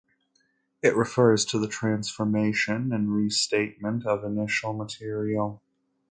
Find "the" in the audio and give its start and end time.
1.59-1.67